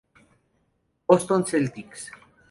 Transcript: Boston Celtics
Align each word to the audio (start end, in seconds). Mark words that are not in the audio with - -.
Boston 1.07 1.45
Celtics 1.45 2.09